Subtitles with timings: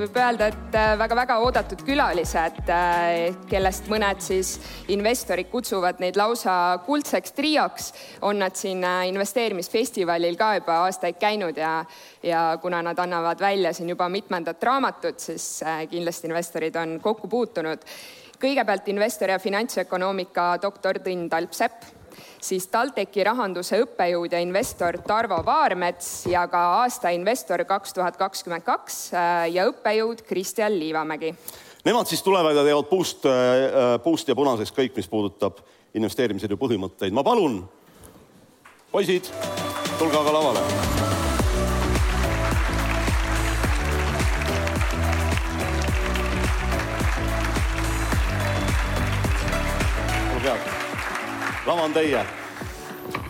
[0.00, 2.60] võib öelda, et väga-väga oodatud külalised,
[3.50, 4.54] kellest mõned siis
[4.92, 6.54] investorid kutsuvad neid lausa
[6.86, 7.90] kuldseks trioks,
[8.26, 11.74] on nad siin investeerimisfestivalil ka juba aastaid käinud ja,
[12.24, 15.60] ja kuna nad annavad välja siin juba mitmendat raamatut, siis
[15.90, 17.84] kindlasti investorid on kokku puutunud.
[18.40, 21.99] kõigepealt investor ja finantsökonoomika doktor Tõnn Talpsepp
[22.40, 28.66] siis TalTechi rahanduse õppejõud ja investor Tarvo Vaarmets ja ka aasta investor kaks tuhat kakskümmend
[28.66, 31.34] kaks äh, ja õppejõud Kristjan Liivamägi.
[31.84, 35.62] Nemad siis tulevad ja teevad puust, äh, puust ja punaseks kõik, mis puudutab
[35.94, 37.12] investeerimisel ju põhimõtteid.
[37.12, 37.62] ma palun,
[38.92, 39.32] poisid,
[39.98, 41.09] tulge aga lavale
[51.66, 52.26] lava on teie.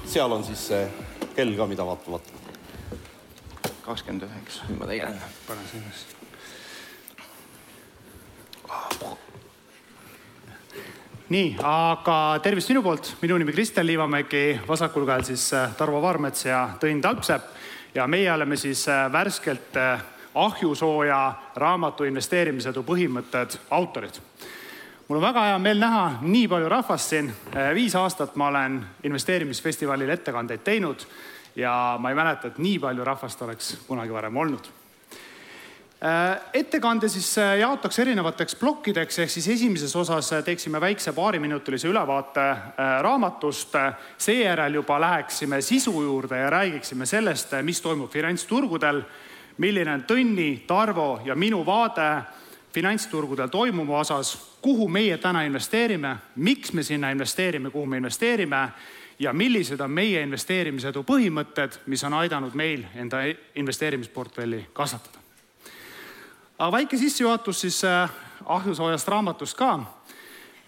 [0.05, 0.85] seal on siis see
[1.35, 2.21] kell ka, mida vaatama.
[3.83, 4.63] kakskümmend üheksa.
[4.79, 5.21] ma tegelen.
[5.49, 5.91] panen sinna.
[11.31, 16.45] nii, aga tervist minu poolt, minu nimi Kristjan Liivamägi, vasakul käel siis äh, Tarvo Vaarmets
[16.45, 17.55] ja Tõnn Talpsepp
[17.95, 20.03] ja meie oleme siis äh, värskelt äh,
[20.35, 21.21] ahjusooja
[21.57, 24.23] raamatu investeerimisedu põhimõtted autorid
[25.11, 27.33] mul on väga hea meel näha nii palju rahvast siin.
[27.51, 31.03] Äh, viis aastat ma olen investeerimisfestivalil ettekandeid teinud
[31.59, 34.69] ja ma ei mäleta, et nii palju rahvast oleks kunagi varem olnud.
[35.99, 42.47] Äh, ettekande siis äh, jaotaks erinevateks plokkideks, ehk siis esimeses osas teeksime väikse paariminutilise ülevaate
[43.03, 43.75] raamatust.
[44.19, 49.03] seejärel juba läheksime sisu juurde ja räägiksime sellest, mis toimub finantsturgudel,
[49.59, 52.13] milline on Tõnni, Tarvo ja minu vaade
[52.73, 58.69] finantsturgudel toimuva osas, kuhu meie täna investeerime, miks me sinna investeerime, kuhu me investeerime
[59.19, 65.19] ja millised on meie investeerimisedu põhimõtted, mis on aidanud meil enda investeerimisportfelli kasvatada.
[66.59, 68.11] aga väike sissejuhatus siis äh,
[68.47, 69.81] ahjusoojast raamatust ka.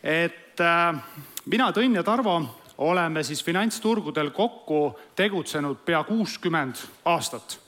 [0.03, 1.03] et äh,
[1.47, 2.43] mina, Tõnn ja Tarvo
[2.79, 7.59] oleme siis finantsturgudel kokku tegutsenud pea kuuskümmend aastat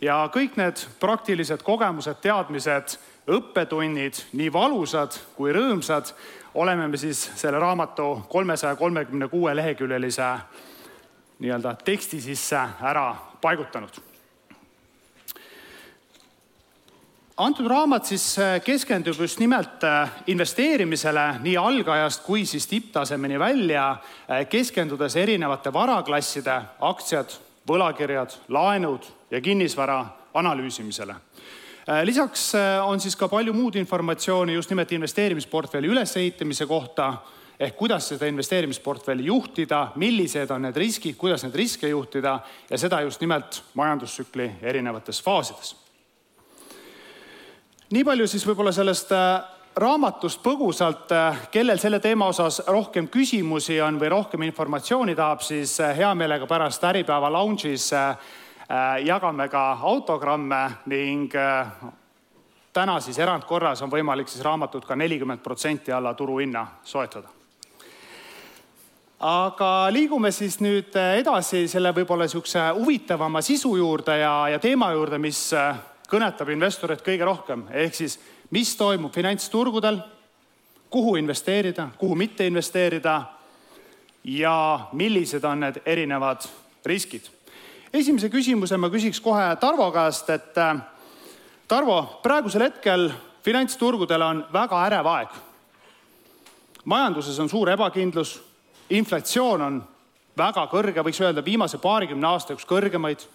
[0.00, 2.98] ja kõik need praktilised kogemused, teadmised
[3.30, 6.12] õppetunnid, nii valusad kui rõõmsad,
[6.54, 10.26] oleme me siis selle raamatu kolmesaja kolmekümne kuue leheküljelise
[11.38, 14.02] nii-öelda teksti sisse ära paigutanud.
[17.36, 23.90] antud raamat siis äh, keskendub just nimelt äh, investeerimisele nii algajast kui siis tipptasemeni välja,
[24.30, 27.34] äh, keskendudes erinevate varaklasside, aktsiad,
[27.66, 31.16] võlakirjad, laenud ja kinnisvara analüüsimisele
[32.04, 37.12] lisaks äh, on siis ka palju muud informatsiooni just nimelt investeerimisportfelli ülesehitamise kohta
[37.60, 42.38] ehk kuidas seda investeerimisportfelli juhtida, millised on need riskid, kuidas neid riske juhtida
[42.70, 45.76] ja seda just nimelt majandustsükli erinevates faasides.
[47.90, 49.44] nii palju siis võib-olla sellest äh,
[49.76, 51.10] raamatust põgusalt,
[51.50, 56.84] kellel selle teema osas rohkem küsimusi on või rohkem informatsiooni tahab, siis hea meelega pärast
[56.84, 58.16] Äripäeva lounge'is Äh,
[59.04, 61.66] jagame ka autogramme ning äh,
[62.72, 67.28] täna siis erandkorras on võimalik siis raamatut ka nelikümmend protsenti alla turuhinna soetada.
[69.20, 74.92] aga liigume siis nüüd äh, edasi selle võib-olla niisuguse huvitavama sisu juurde ja, ja teema
[74.92, 75.52] juurde, mis
[76.08, 78.18] kõnetab investoreid kõige rohkem, ehk siis
[78.50, 80.00] mis toimub finantsturgudel,
[80.90, 83.22] kuhu investeerida, kuhu mitte investeerida
[84.24, 86.44] ja millised on need erinevad
[86.86, 87.33] riskid
[87.94, 90.74] esimese küsimuse ma küsiks kohe Tarvo käest, et äh,
[91.68, 93.08] Tarvo, praegusel hetkel
[93.44, 95.28] finantsturgudel on väga ärev aeg.
[96.84, 98.42] majanduses on suur ebakindlus,
[98.90, 99.78] inflatsioon on
[100.36, 103.26] väga kõrge, võiks öelda viimase paarikümne aasta üks kõrgemaid.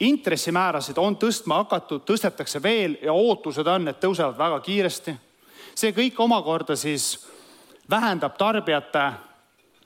[0.00, 5.16] intressimäärasid on tõstma hakatud, tõstetakse veel ja ootused on, et tõusevad väga kiiresti.
[5.74, 7.26] see kõik omakorda siis
[7.90, 9.12] vähendab tarbijate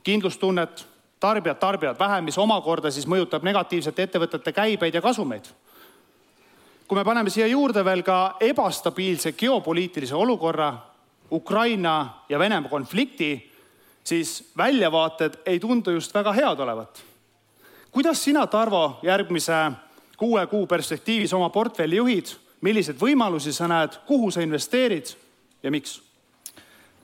[0.03, 0.87] kindlustunnet,
[1.21, 5.45] tarbijad tarbivad vähem, mis omakorda siis mõjutab negatiivselt ettevõtete käibeid ja kasumeid.
[6.89, 10.73] kui me paneme siia juurde veel ka ebastabiilse geopoliitilise olukorra,
[11.33, 13.53] Ukraina ja Venemaa konflikti,
[14.05, 17.03] siis väljavaated ei tundu just väga head olevat.
[17.91, 19.73] kuidas sina, Tarvo, järgmise
[20.17, 22.27] kuue kuu perspektiivis oma portfelli juhid,
[22.61, 25.07] milliseid võimalusi sa näed, kuhu sa investeerid
[25.63, 26.03] ja miks?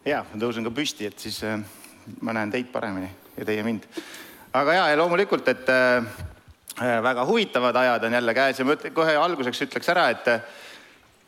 [0.05, 1.61] ja, ma tõusen ka püsti, et siis äh,
[2.21, 3.87] ma näen teid paremini ja teie mind.
[4.55, 6.05] aga ja, ja loomulikult, et äh,
[6.81, 10.29] äh, väga huvitavad ajad on jälle käes ja ma kohe alguseks ütleks ära, et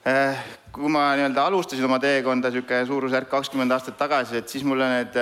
[0.07, 4.89] äh, kui ma nii-öelda alustasin oma teekonda niisugune suurusjärk kakskümmend aastat tagasi, et siis mulle
[4.93, 5.21] need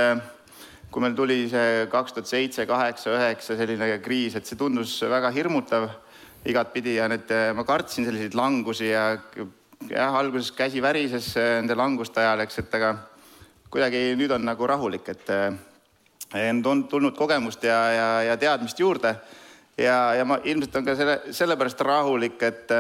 [0.95, 5.33] kui meil tuli see kaks tuhat seitse, kaheksa, üheksa selline kriis, et see tundus väga
[5.35, 5.89] hirmutav
[6.47, 9.17] igatpidi ja need, ma kartsin selliseid langusi ja
[9.89, 12.93] jah, alguses käsi värises nende languste ajal, eks, et aga
[13.73, 15.33] kuidagi nüüd on nagu rahulik, et
[16.67, 19.15] on tulnud kogemust ja, ja, ja teadmist juurde.
[19.79, 22.71] ja, ja ma ilmselt on ka selle, sellepärast rahulik, et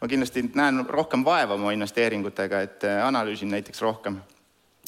[0.00, 4.20] ma kindlasti näen rohkem vaeva oma investeeringutega, et analüüsin näiteks rohkem.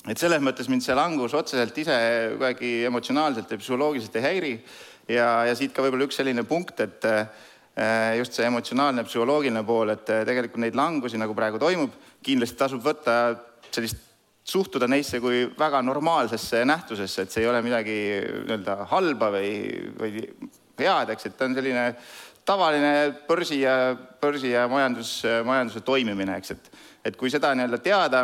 [0.09, 1.97] et selles mõttes mind see langus otseselt ise
[2.37, 4.55] kuidagi emotsionaalselt ja psühholoogiliselt ei häiri
[5.09, 7.05] ja, ja siit ka võib-olla üks selline punkt, et
[7.75, 12.59] Äh, just see emotsionaalne, psühholoogiline pool, et äh, tegelikult neid langusi, nagu praegu toimub, kindlasti
[12.61, 13.17] tasub võtta
[13.75, 13.99] sellist,
[14.44, 17.96] suhtuda neisse kui väga normaalsesse nähtusesse, et see ei ole midagi
[18.44, 19.52] nii-öelda halba või,
[19.99, 20.25] või
[20.79, 21.85] head, eks, et ta on selline
[22.44, 22.91] tavaline
[23.29, 26.75] börsi ja, börsi ja majandus, majanduse toimimine, eks, et
[27.05, 28.20] et kui seda nii-öelda teada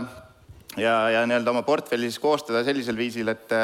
[0.81, 3.57] ja, ja nii-öelda oma portfelli siis koostada sellisel viisil, et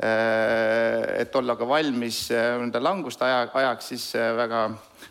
[0.00, 4.62] et olla ka valmis nii-öelda languste aja, ajaks, siis väga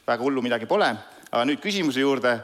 [0.07, 0.89] väga hullu midagi pole.
[1.31, 2.39] aga nüüd küsimuse juurde.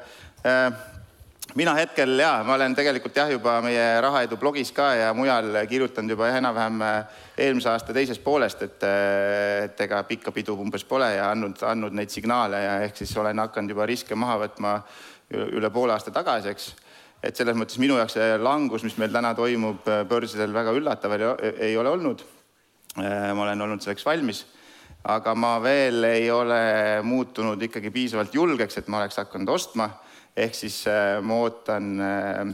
[1.50, 5.66] Äh, mina hetkel jaa, ma olen tegelikult jah, juba meie Rahaedu blogis ka ja mujal
[5.70, 7.06] kirjutanud juba enam-vähem äh,
[7.38, 11.94] eelmise aasta teisest poolest, et, äh, et ega pikka pidu umbes pole ja andnud, andnud
[11.94, 14.80] neid signaale ja ehk siis olen hakanud juba riske maha võtma
[15.36, 16.74] üle poole aasta tagasi, eks.
[17.26, 21.74] Et selles mõttes minu jaoks see langus, mis meil täna toimub börsidel, väga üllatav ei
[21.78, 22.22] ole olnud.
[22.96, 24.44] ma olen olnud selleks valmis.
[25.10, 29.90] Aga ma veel ei ole muutunud ikkagi piisavalt julgeks, et ma oleks hakanud ostma,
[30.36, 32.54] ehk siis äh, ma ootan äh,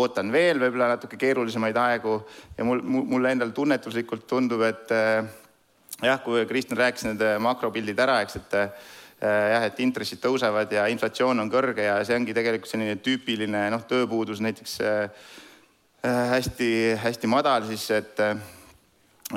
[0.00, 2.18] ootan veel võib-olla natuke keerulisemaid aegu
[2.58, 5.24] ja mul, mulle endale tunnetuslikult tundub, et äh,
[6.04, 8.54] jah, kui Kristjan rääkis need makropildid ära, eks, et
[9.20, 13.82] jah, et intressid tõusevad ja inflatsioon on kõrge ja see ongi tegelikult selline tüüpiline noh,
[13.84, 14.78] tööpuudus näiteks
[16.00, 18.22] hästi-hästi madal, siis et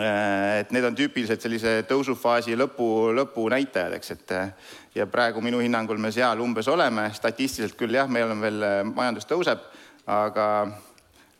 [0.01, 5.99] et need on tüüpiliselt sellise tõusufaasi lõpu, lõpunäitajad, eks, et äh, ja praegu minu hinnangul
[6.01, 9.61] me seal umbes oleme, statistiliselt küll jah, meil on veel, äh, majandus tõuseb,
[10.09, 10.47] aga,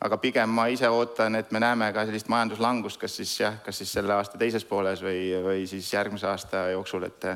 [0.05, 3.81] aga pigem ma ise ootan, et me näeme ka sellist majanduslangust, kas siis jah, kas
[3.81, 7.31] siis selle aasta teises pooles või, või siis järgmise aasta jooksul, et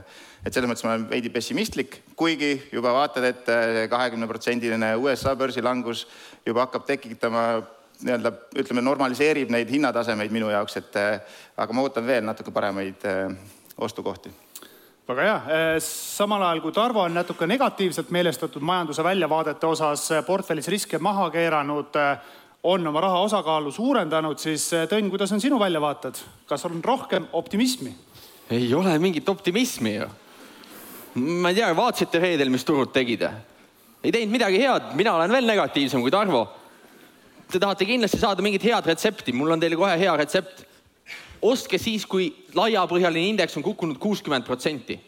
[0.46, 3.50] et selles mõttes ma olen veidi pessimistlik, kuigi juba vaatad, et
[3.90, 6.06] kahekümneprotsendiline USA börsilangus
[6.46, 7.48] juba hakkab tekitama
[8.04, 13.06] nii-öelda ütleme, normaliseerib neid hinnatasemeid minu jaoks, et äh, aga ma ootan veel natuke paremaid
[13.10, 13.32] äh,
[13.78, 14.34] ostukohti
[15.08, 20.68] väga hea, äh, samal ajal kui Tarvo on natuke negatiivselt meelestatud majanduse väljavaadete osas, portfellis
[20.68, 21.96] riske maha keeranud,
[22.68, 27.96] on oma raha osakaalu suurendanud, siis Tõnn, kuidas on sinu väljavaated, kas on rohkem optimismi?
[28.52, 30.06] ei ole mingit optimismi ju.
[31.16, 33.24] ma ei tea, vaatasite reedel, mis turud tegid?
[34.04, 36.46] ei teinud midagi head, mina olen veel negatiivsem kui Tarvo
[37.52, 40.66] te tahate kindlasti saada mingit head retsepti, mul on teile kohe hea retsept.
[41.48, 45.00] ostke siis, kui laiapõhjaline indeks on kukkunud kuuskümmend protsenti.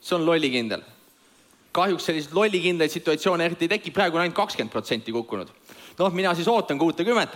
[0.00, 0.82] see on lollikindel.
[1.72, 5.48] kahjuks selliseid lollikindlaid situatsioone eriti ei teki, praegu on ainult kakskümmend protsenti kukkunud.
[5.98, 7.34] noh, mina siis ootan kuutekümmet.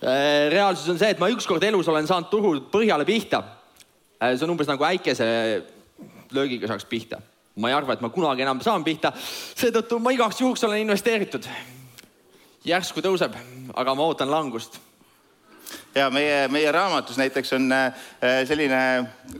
[0.00, 3.42] Äh, reaalsus on see, et ma ükskord elus olen saanud turul põhjale pihta.
[4.22, 5.26] Äh, see on umbes nagu äikese
[6.32, 7.20] löögiga saaks pihta.
[7.56, 9.12] ma ei arva, et ma kunagi enam saan pihta.
[9.54, 11.44] seetõttu ma igaks juhuks olen investeeritud
[12.64, 13.36] järsku tõuseb,
[13.74, 14.78] aga ma ootan langust
[15.94, 17.92] ja meie, meie raamatus näiteks on äh,
[18.48, 18.80] selline,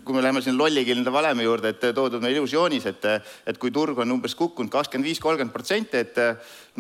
[0.05, 3.07] kui me läheme sinna lollikilde valemi juurde, et toodud meil ilus joonis, et,
[3.47, 6.19] et kui turg on umbes kukkunud kakskümmend viis, kolmkümmend protsenti, et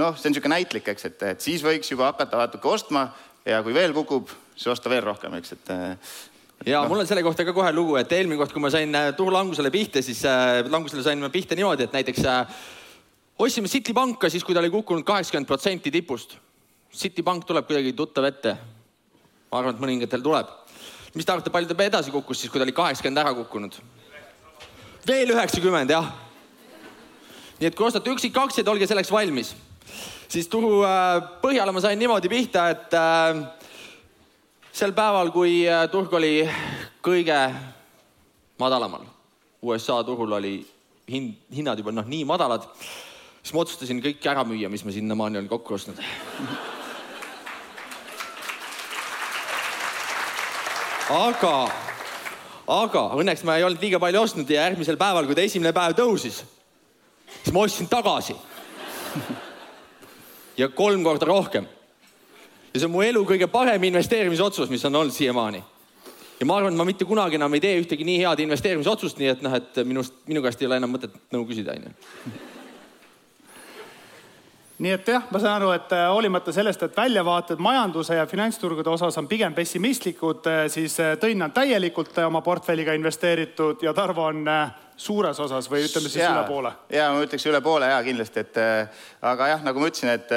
[0.00, 3.09] noh, see on niisugune näitlik, eks, et, et siis võiks juba hakata natuke ostma
[3.47, 5.73] ja kui veel kukub, siis osta veel rohkem, eks, et
[6.66, 6.90] ja no.
[6.90, 9.73] mul on selle kohta ka kohe lugu, et eelmine kord, kui ma sain äh, turulangusele
[9.73, 12.61] pihta, siis äh, langusele sain ma pihta niimoodi, et näiteks äh,
[13.40, 16.37] ostsime Citipanka siis, kui ta oli kukkunud kaheksakümmend protsenti tipust.
[16.92, 18.56] Citipank tuleb kuidagi tuttav ette.
[19.50, 20.47] ma arvan, et mõningatel tuleb.
[21.14, 23.80] mis te arvate, palju ta edasi kukkus siis, kui ta oli kaheksakümmend ära kukkunud?
[25.06, 26.12] veel üheksakümmend, jah.
[27.59, 29.54] nii et kui ostate üksikaktsiaid, olge selleks valmis.
[30.28, 33.40] siis turu äh, põhjale ma sain niimoodi pihta, et äh,
[34.73, 36.44] sel päeval, kui äh, turg oli
[37.02, 37.40] kõige
[38.59, 39.06] madalamal,
[39.62, 40.59] USA turul oli
[41.09, 42.68] hind, hinnad juba noh, nii madalad
[43.42, 46.00] siis ma otsustasin kõik ära müüa, mis ma sinnamaani olen kokku ostnud.
[51.11, 51.54] aga,
[52.70, 55.97] aga õnneks ma ei olnud liiga palju ostnud ja järgmisel päeval, kui ta esimene päev
[55.99, 56.44] tõusis,
[57.40, 58.37] siis ma ostsin tagasi.
[60.61, 61.66] ja kolm korda rohkem.
[62.75, 65.64] ja see on mu elu kõige parem investeerimisotsus, mis on olnud siiamaani
[66.40, 69.32] ja ma arvan, et ma mitte kunagi enam ei tee ühtegi nii head investeerimisotsust, nii
[69.35, 72.50] et noh, et minust, minu käest ei ole enam mõtet nõu küsida, onju
[74.80, 78.88] nii et jah, ma saan aru, et äh, hoolimata sellest, et väljavaated majanduse ja finantsturgude
[78.88, 84.30] osas on pigem pessimistlikud, äh, siis äh, Tõnn on täielikult oma portfelliga investeeritud ja Tarvo
[84.30, 84.49] on
[85.00, 86.72] suures osas või ütleme siis ja, üle poole?
[86.92, 88.60] ja ma ütleks üle poole ja kindlasti, et
[89.20, 90.32] aga jah, nagu ma ütlesin, et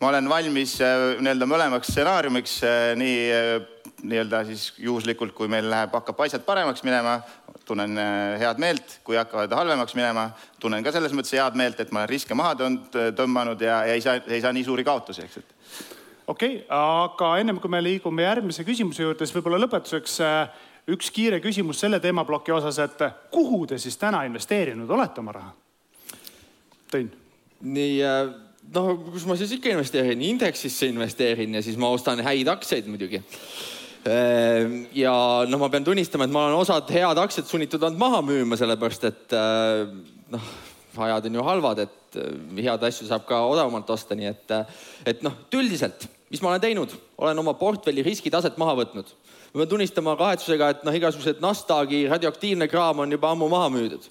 [0.00, 2.60] ma olen valmis nii-öelda mõlemaks stsenaariumiks
[3.00, 3.18] nii
[4.02, 7.18] nii-öelda siis juhuslikult, kui meil läheb, hakkab asjad paremaks minema,
[7.66, 7.98] tunnen
[8.40, 10.28] head meelt, kui hakkavad halvemaks minema,
[10.60, 12.54] tunnen ka selles mõttes head meelt, et ma olen riske maha
[13.18, 15.54] tõmmanud ja, ja ei saa, ei saa nii suuri kaotusi, eks, et
[16.28, 20.18] okei okay,, aga ennem kui me liigume järgmise küsimuse juurde, siis võib-olla lõpetuseks
[20.94, 23.02] üks kiire küsimus selle teemaploki osas, et
[23.32, 25.54] kuhu te siis täna investeerinud olete oma raha?
[26.88, 27.10] Tõin.
[27.60, 28.30] nii, äh,
[28.72, 33.20] noh, kus ma siis ikka investeerin, indeksisse investeerin ja siis ma ostan häid aktsiaid muidugi.
[34.06, 35.12] Äh, ja
[35.48, 39.08] noh, ma pean tunnistama, et ma olen osad head aktsiad sunnitud olnud maha müüma, sellepärast
[39.08, 39.88] et äh,
[40.34, 40.52] noh,
[41.08, 42.20] ajad on ju halvad, et
[42.58, 44.54] head asju saab ka odavamalt osta, nii et,
[45.06, 49.10] et noh, üldiselt, mis ma olen teinud, olen oma portfelli riskitaset maha võtnud
[49.48, 54.04] ma pean tunnistama kahetsusega, et noh, igasugused Nasdaqi radioaktiivne kraam on juba ammu maha müüdud.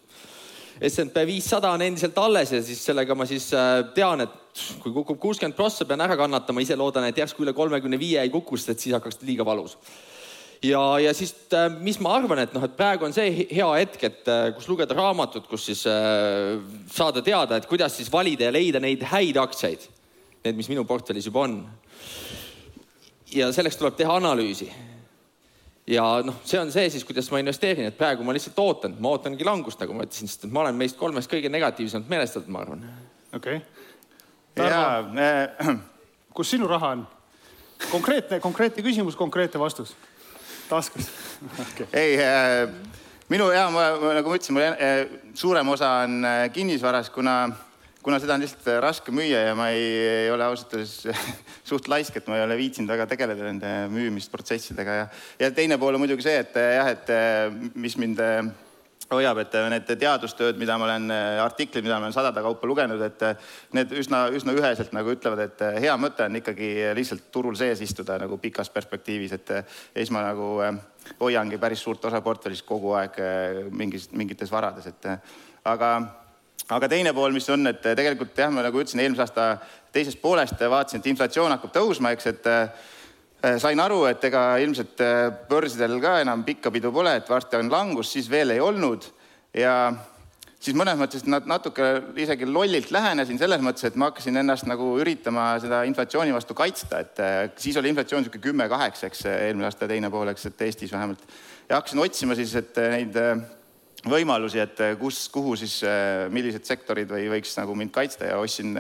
[0.90, 3.48] SMP viissada on endiselt alles ja siis sellega ma siis
[3.96, 4.34] tean, et
[4.82, 8.32] kui kukub kuuskümmend prossa, pean ära kannatama, ise loodan, et järsku üle kolmekümne viie ei
[8.34, 9.78] kuku, sest siis hakkaks liiga valus.
[10.64, 14.04] ja, ja siis, äh, mis ma arvan, et noh, et praegu on see hea hetk,
[14.04, 18.82] et äh, kus lugeda raamatut, kus siis saada teada, et kuidas siis valida ja leida
[18.84, 19.88] neid häid aktsiaid.
[20.46, 21.62] Need, mis minu portfellis juba on.
[23.34, 24.70] ja selleks tuleb teha analüüsi
[25.88, 29.14] ja noh, see on see siis, kuidas ma investeerin, et praegu ma lihtsalt ootan, ma
[29.16, 32.64] ootangi langust, nagu ma ütlesin, sest et ma olen meist kolmest kõige negatiivsemalt meelestatud, ma
[32.66, 32.84] arvan.
[33.32, 33.87] okei okay..
[34.58, 35.78] Jaa äh,.
[36.38, 37.08] kus sinu raha on?
[37.92, 39.96] konkreetne, konkreetne küsimus, konkreetne vastus.
[40.70, 41.12] taskus
[41.64, 41.88] okay..
[41.94, 42.70] ei äh,,
[43.30, 45.06] minu ja ma, nagu ma ütlesin, mul äh,
[45.38, 47.40] suurem osa on äh, kinnisvaras, kuna
[48.08, 49.88] kuna seda on lihtsalt äh, raske müüa ja ma ei,
[50.24, 51.08] ei ole ausalt öeldes
[51.70, 55.10] suht laisk, et ma ei ole viitsinud väga tegeleda nende müümisprotsessidega ja,
[55.42, 58.24] ja teine pool on muidugi see, et äh, jah, et äh, mis mind
[59.12, 61.12] hoiab, et need teadustööd, mida ma olen,
[61.44, 63.26] artiklid, mida ma olen sadade kaupa lugenud, et
[63.78, 68.20] need üsna, üsna üheselt nagu ütlevad, et hea mõte on ikkagi lihtsalt turul sees istuda
[68.20, 69.64] nagu pikas perspektiivis, et ja
[69.96, 70.54] siis ma nagu
[71.22, 73.20] hoiangi päris suurt osa portfellist kogu aeg
[73.72, 75.12] mingis, mingites varades, et
[75.64, 75.92] aga
[76.76, 79.48] aga teine pool, mis on, et tegelikult jah, ma nagu ütlesin, eelmise aasta
[79.96, 82.88] teisest poolest vaatasin, et inflatsioon hakkab tõusma, eks, et äh,
[83.62, 87.72] sain aru, et ega ilmselt äh, börsidel ka enam pikka pidu pole, et varsti on
[87.72, 89.06] langus, siis veel ei olnud
[89.58, 89.74] ja
[90.58, 91.90] siis mõnes mõttes natuke
[92.20, 97.04] isegi lollilt lähenesin selles mõttes, et ma hakkasin ennast nagu üritama seda inflatsiooni vastu kaitsta,
[97.06, 100.66] et äh, siis oli inflatsioon niisugune kümme kaheksa, eks eelmine aasta teine pool, eks, et
[100.70, 101.22] Eestis vähemalt.
[101.70, 103.22] ja hakkasin otsima siis, et neid
[104.08, 105.82] võimalusi, et kus, kuhu siis,
[106.32, 108.78] millised sektorid või võiks nagu mind kaitsta ja ostsin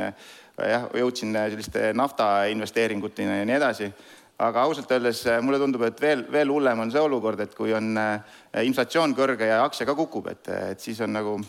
[0.65, 3.89] jah, jõudsin selliste nafta investeeringuteni ja nii edasi.
[4.37, 7.95] Aga ausalt öeldes mulle tundub, et veel, veel hullem on see olukord, et kui on
[8.63, 11.39] inflatsioon kõrge ja aktsia ka kukub, et, et siis on nagu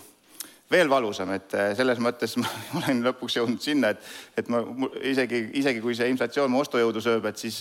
[0.68, 2.48] veel valusam, et selles mõttes ma
[2.80, 4.08] olen lõpuks jõudnud sinna, et,
[4.40, 4.62] et ma
[5.04, 7.60] isegi, isegi kui see inflatsioon mu ostujõudu sööb, et siis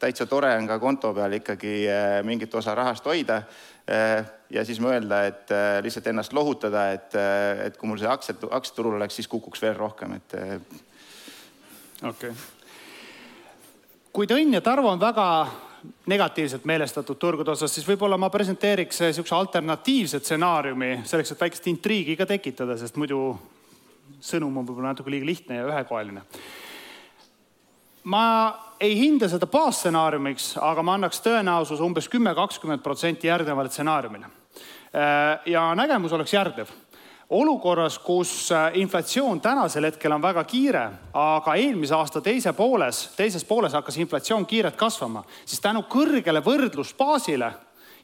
[0.00, 1.76] täitsa tore on ka konto peal ikkagi
[2.28, 3.42] mingit osa rahast hoida
[3.90, 8.06] Äh, ja siis mõelda, et äh, lihtsalt ennast lohutada, et, äh, et kui mul see
[8.06, 10.36] aktsiat, aktsiaturul oleks, siis kukuks veel rohkem, et.
[12.02, 12.34] okei okay..
[14.12, 15.26] Kui Tõnn ja Tarvo on väga
[16.06, 22.16] negatiivselt meelestatud turgude osas, siis võib-olla ma presenteeriks niisuguse alternatiivse stsenaariumi selleks, et väikest intriigi
[22.16, 23.32] ka tekitada, sest muidu
[24.22, 26.22] sõnum on võib-olla natuke liiga lihtne ja ühekoeline
[28.04, 28.24] ma
[28.80, 34.30] ei hinda seda baasstsenaariumiks, aga ma annaks tõenäosuse umbes kümme, kakskümmend protsenti järgnevale stsenaariumile.
[34.92, 36.72] Äh, ja nägemus oleks järgnev.
[37.32, 40.84] Olukorras, kus äh, inflatsioon tänasel hetkel on väga kiire,
[41.16, 47.52] aga eelmise aasta teise pooles, teises pooles hakkas inflatsioon kiirelt kasvama, siis tänu kõrgele võrdlusbaasile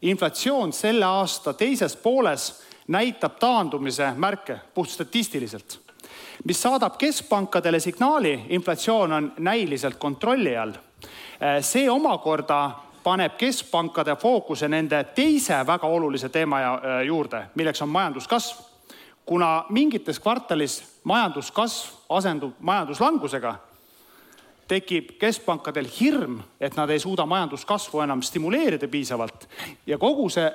[0.03, 2.49] inflatsioon selle aasta teises pooles
[2.89, 5.81] näitab taandumise märke puhtstatistiliselt
[6.45, 10.73] mis saadab keskpankadele signaali, inflatsioon on näiliselt kontrolli all.
[11.41, 12.71] Eh, see omakorda
[13.03, 18.68] paneb keskpankade fookuse nende teise väga olulise teema eh, juurde, milleks on majanduskasv.
[19.29, 23.55] Kuna mingites kvartalis majanduskasv asendub majanduslangusega,
[24.69, 29.49] tekib keskpankadel hirm, et nad ei suuda majanduskasvu enam stimuleerida piisavalt
[29.87, 30.49] ja kogu see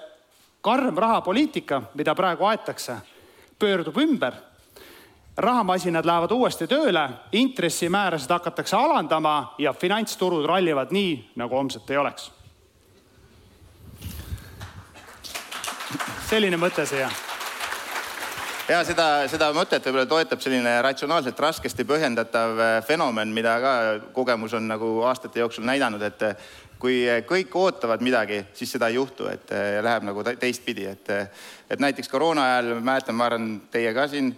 [0.62, 2.98] karm rahapoliitika, mida praegu aetakse,
[3.60, 4.42] pöördub ümber
[5.38, 12.32] rahamasinad lähevad uuesti tööle, intressimäärasid hakatakse alandama ja finantsturud rallivad nii, nagu homset ei oleks.
[16.34, 17.12] selline mõte siia.
[18.70, 23.74] Ja seda, seda mõtet võib-olla toetab selline ratsionaalselt raskesti põhjendatav äh, fenomen, mida ka
[24.16, 29.00] kogemus on nagu aastate jooksul näidanud, et äh, kui kõik ootavad midagi, siis seda ei
[29.00, 31.12] juhtu, et äh, läheb nagu teistpidi, et,
[31.70, 34.34] et näiteks koroona ajal, mäletan, ma arvan, teie ka siin,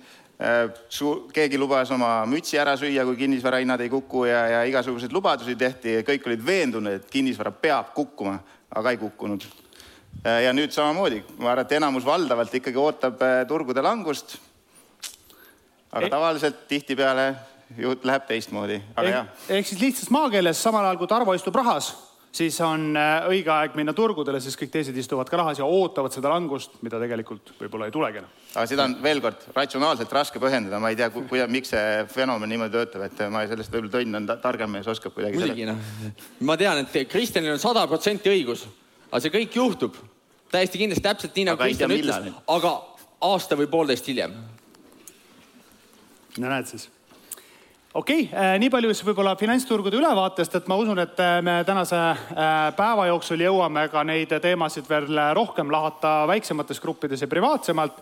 [1.32, 5.94] keegi lubas oma mütsi ära süüa, kui kinnisvarahinnad ei kuku ja, ja igasuguseid lubadusi tehti
[5.94, 8.36] ja kõik olid veendunud, et kinnisvara peab kukkuma,
[8.76, 9.46] aga ei kukkunud.
[9.48, 9.65] Äh,
[10.26, 14.38] ja nüüd samamoodi, ma arvan, et enamus valdavalt ikkagi ootab äh, turgude langust.
[15.96, 17.30] aga tavaliselt tihtipeale
[17.78, 19.30] juht läheb teistmoodi, aga jah.
[19.50, 21.92] ehk siis lihtsas maakeeles, samal ajal kui Tarvo istub rahas,
[22.36, 26.14] siis on äh, õige aeg minna turgudele, sest kõik teised istuvad ka rahas ja ootavad
[26.14, 28.32] seda langust, mida tegelikult võib-olla ei tulegi enam.
[28.56, 32.50] aga seda on veel kord ratsionaalselt raske põhjendada, ma ei tea, kuidas, miks see fenomen
[32.52, 35.38] niimoodi töötab, et ma sellest võib-olla Tõnn on targem mees, oskab kuidagi.
[35.38, 35.86] muidugi noh,
[36.50, 38.66] ma tean, et Kristjanil on sada protsenti õigus
[39.16, 39.96] aga see kõik juhtub
[40.56, 42.76] täiesti kindlasti täpselt nii, nagu Kristjan ütles, aga
[43.30, 44.36] aasta või poolteist hiljem.
[46.38, 46.90] no näed siis
[47.96, 51.62] okei okay,, äh, nii palju siis võib-olla finantsturgude ülevaatest, et ma usun, et äh, me
[51.68, 52.18] tänase äh,
[52.76, 58.02] päeva jooksul jõuame ka neid teemasid veel rohkem lahata väiksemates gruppides ja privaatsemalt.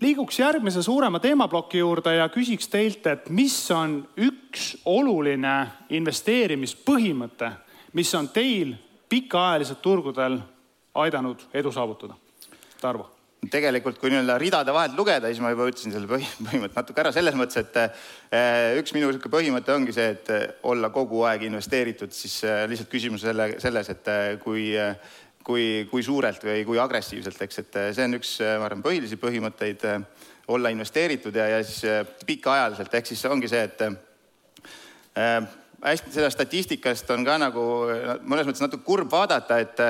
[0.00, 7.50] liiguks järgmise suurema teemaploki juurde ja küsiks teilt, et mis on üks oluline investeerimispõhimõte,
[7.92, 8.74] mis on teil
[9.08, 10.38] pikaajaliselt turgudel
[10.94, 12.18] aidanud edu saavutada?
[12.80, 13.10] Tarvo
[13.48, 17.12] tegelikult, kui nii-öelda ridade vahelt lugeda, siis ma juba ütlesin selle põhi, põhimõtte natuke ära
[17.14, 21.46] selles mõttes, et eh, üks minu niisugune põhimõte ongi see, et eh, olla kogu aeg
[21.48, 24.10] investeeritud, siis eh, lihtsalt küsimus selle, selles, et
[24.44, 24.74] kui,
[25.46, 29.88] kui, kui suurelt või kui agressiivselt, eks, et see on üks, ma arvan, põhilisi põhimõtteid,
[30.50, 33.80] olla investeeritud ja, ja siis pikaajaliselt, ehk siis ongi see, et
[35.80, 37.64] hästi, seda statistikast on ka nagu
[38.28, 39.82] mõnes mõttes natuke kurb vaadata, et,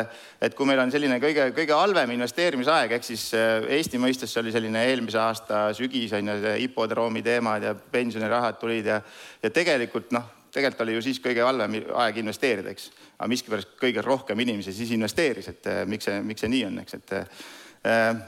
[0.42, 4.42] et kui meil on selline kõige, kõige halvem investeerimisaeg, ehk siis eh, Eesti mõistes see
[4.42, 9.00] oli selline eelmise aasta sügis on ju, hipodroomi teemad ja pensionirahad tulid ja,
[9.42, 12.90] ja tegelikult noh, tegelikult oli ju siis kõige halvem aeg investeerida, eks.
[13.18, 16.85] aga miskipärast kõige rohkem inimesi siis investeeris, et eh, miks see, miks see nii on,
[16.85, 18.21] eks, et äh,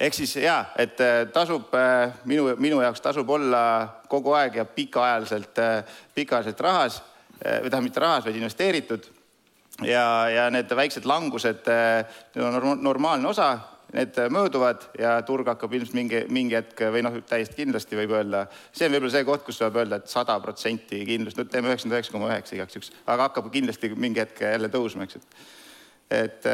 [0.00, 3.64] ehk siis jaa, et äh, tasub äh, minu, minu jaoks tasub olla
[4.08, 7.02] kogu aeg ja pikaajaliselt, äh, pikaajaliselt rahas
[7.44, 9.06] või tähendab mitte rahas, vaid investeeritud.
[9.84, 13.48] ja, ja need väiksed langused, need on normaalne osa,
[13.92, 18.44] need mööduvad ja turg hakkab ilmselt mingi, mingi hetk või noh, täiesti kindlasti võib öelda,
[18.72, 21.72] see on võib-olla see koht, kus saab öelda et, et sada protsenti kindlust, no teeme
[21.72, 25.38] üheksakümmend üheksa koma üheksa igaks juhuks, aga hakkab kindlasti mingi hetk jälle tõusma, eks, et,
[26.22, 26.50] et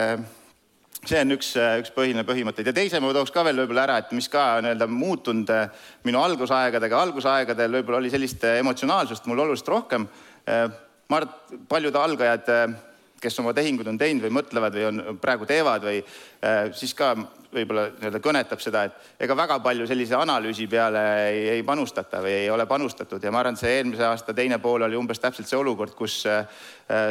[1.08, 4.12] see on üks, üks põhiline põhimõtteid ja teise ma tooks ka veel võib-olla ära, et
[4.16, 9.72] mis ka nii-öelda muutunud eh, minu algusaegadega, algusaegadel võib-olla oli sellist eh, emotsionaalsust mul oluliselt
[9.72, 10.06] rohkem.
[10.50, 12.48] Ma arvan, et paljud algajad,
[13.20, 15.98] kes oma tehingud on teinud või mõtlevad või on, praegu teevad või
[16.74, 17.10] siis ka
[17.52, 22.32] võib-olla nii-öelda kõnetab seda, et ega väga palju sellise analüüsi peale ei, ei panustata või
[22.40, 25.50] ei ole panustatud ja ma arvan, et see eelmise aasta teine pool oli umbes täpselt
[25.50, 26.22] see olukord, kus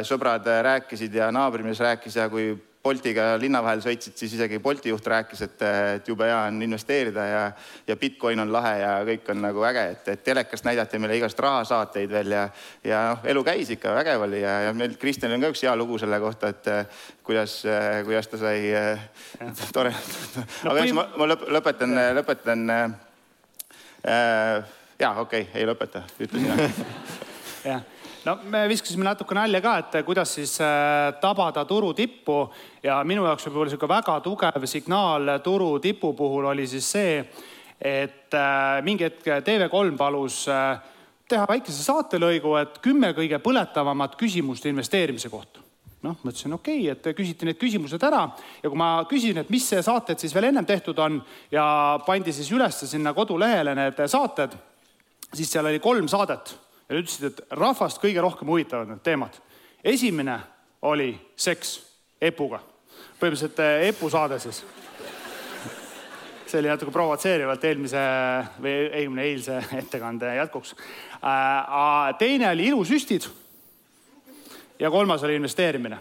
[0.08, 2.50] sõbrad rääkisid ja naabrimees rääkis ja kui
[2.80, 7.26] Boltiga linna vahel sõitsid, siis isegi Bolti juht rääkis, et, et jube hea on investeerida
[7.28, 7.42] ja,
[7.86, 11.42] ja Bitcoin on lahe ja kõik on nagu äge, et, et telekast näidati meile igast
[11.44, 12.46] rahasaateid veel ja,
[12.88, 15.76] ja noh, elu käis ikka, vägev oli ja, ja meil Kristjanil on ka üks hea
[15.76, 16.72] lugu selle kohta, et
[17.26, 17.60] kuidas,
[18.08, 18.72] kuidas ta sai
[19.76, 19.92] tore.
[20.72, 22.90] aga eks ma, ma lõp, lõpetan, lõpetan äh,.
[24.08, 26.48] ja okei okay,, ei lõpeta, ütlesin
[27.68, 27.84] jah
[28.24, 32.42] no me viskasime natuke nalja ka, et kuidas siis äh, tabada turu tippu
[32.84, 37.18] ja minu jaoks võib-olla sihuke väga tugev signaal turu tipu puhul oli siis see,
[37.80, 40.76] et äh, mingi hetk TV3 palus äh,
[41.30, 45.62] teha väikese saatelõigu, et kümme kõige põletavamat küsimust investeerimise kohta.
[46.00, 48.22] Noh, ma ütlesin okei okay,, et küsiti need küsimused ära
[48.62, 51.18] ja kui ma küsisin, et mis saated siis veel ennem tehtud on
[51.52, 51.64] ja
[52.06, 54.56] pandi siis üles sinna kodulehele need saated,
[55.28, 56.54] siis seal oli kolm saadet
[56.90, 59.38] ja nad ütlesid, et rahvast kõige rohkem huvitavad need teemad.
[59.84, 60.40] esimene
[60.82, 61.78] oli seks
[62.20, 62.58] Epuga,
[63.20, 64.64] põhimõtteliselt eh, Epu saade siis.
[66.50, 68.00] see oli natuke provotseerivalt eelmise
[68.60, 70.74] või eelmine eilse ettekande jätkuks.
[71.22, 73.28] Äh, teine oli ilusüstid.
[74.78, 75.98] ja kolmas oli investeerimine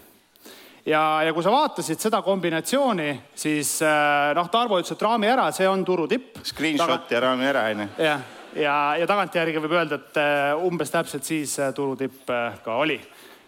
[0.86, 5.52] ja, ja kui sa vaatasid seda kombinatsiooni, siis äh, noh, Tarvo ütles, et raami ära,
[5.52, 6.42] see on turu tipp.
[6.44, 7.14] Screenshot Taga...
[7.14, 7.90] ja raami ära, onju.
[8.00, 12.80] jah ja, ja tagantjärgi võib öelda, et äh, umbes täpselt siis äh, turutipp äh, ka
[12.82, 13.00] oli.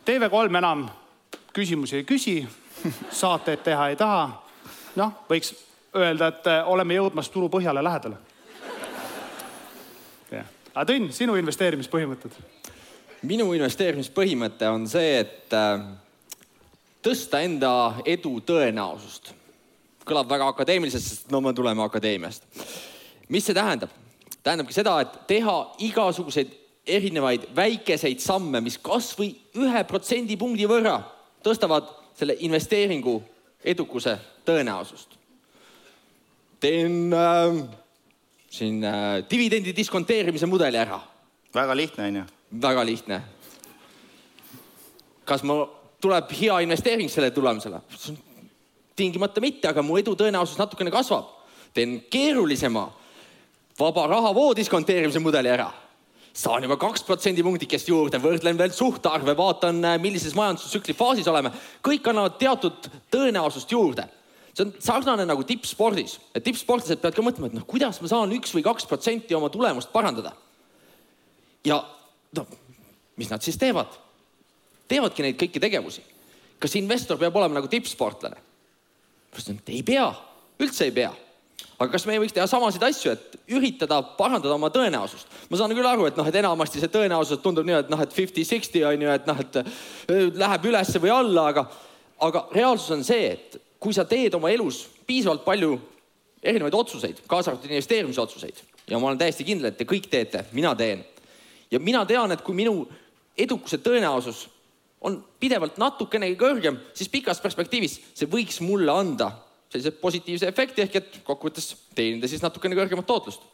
[0.06, 0.88] TV3 enam
[1.54, 2.36] küsimusi ei küsi,
[3.22, 4.26] saateid teha ei taha.
[4.96, 5.54] noh, võiks
[5.96, 8.18] öelda, et oleme jõudmas turu põhjale lähedale.
[10.74, 12.38] aga Tõnn, sinu investeerimispõhimõtted?
[13.28, 15.54] minu investeerimispõhimõte on see, et
[17.04, 17.74] tõsta enda
[18.06, 19.34] edu tõenäosust.
[20.06, 22.44] kõlab väga akadeemiliselt, sest no me tuleme akadeemiast.
[23.30, 24.01] mis see tähendab?
[24.44, 26.54] Tähendabki seda, et teha igasuguseid
[26.88, 29.30] erinevaid väikeseid samme, mis kasvõi
[29.62, 30.98] ühe protsendipunkti võrra
[31.46, 33.20] tõstavad selle investeeringu
[33.64, 35.18] edukuse tõenäosust.
[36.60, 37.64] teen äh,
[38.50, 41.00] siin äh, dividendi diskonteerimise mudeli ära.
[41.54, 42.24] väga lihtne, on ju?
[42.62, 43.22] väga lihtne.
[45.26, 45.68] kas ma,
[46.02, 47.82] tuleb hea investeering selle tulemusele?
[48.96, 51.30] tingimata mitte, aga mu edu tõenäosus natukene kasvab.
[51.74, 52.90] teen keerulisema
[53.82, 55.72] vaba rahavoo diskonteerimise mudeli ära
[56.34, 61.52] saan juba kaks protsendipunktikest juurde, võrdlen veel suhtarve, vaatan, äh, millises majandustsükli faasis oleme.
[61.84, 64.08] kõik annavad teatud tõenäosust juurde.
[64.54, 68.32] see on sarnane nagu tippspordis, et tippsportlased peavad ka mõtlema, et noh, kuidas ma saan
[68.32, 70.32] üks või kaks protsenti oma tulemust parandada.
[71.66, 71.84] ja
[72.36, 72.48] noh,
[73.18, 73.88] mis nad siis teevad?
[74.88, 76.02] teevadki neid kõiki tegevusi.
[76.60, 78.38] kas investor peab olema nagu tippsportlane?
[79.68, 80.14] ei pea,
[80.60, 81.12] üldse ei pea
[81.78, 85.30] aga kas me ei võiks teha samasid asju, et üritada parandada oma tõenäosust?
[85.50, 88.14] ma saan küll aru, et noh, et enamasti see tõenäosus tundub nii, et noh, et
[88.16, 89.72] fifty-sixty on ju, et noh, et äh,
[90.44, 91.66] läheb ülesse või alla, aga,
[92.28, 95.76] aga reaalsus on see, et kui sa teed oma elus piisavalt palju
[96.42, 100.74] erinevaid otsuseid, kaasa arvatud investeerimisotsuseid ja ma olen täiesti kindel, et te kõik teete, mina
[100.76, 101.04] teen.
[101.72, 102.88] ja mina tean, et kui minu
[103.38, 104.48] edukuse tõenäosus
[105.02, 109.32] on pidevalt natukenegi kõrgem, siis pikas perspektiivis see võiks mulle anda
[109.72, 113.48] sellise positiivse efekti ehk et kokkuvõttes teenida siis natukene kõrgemat tootlust.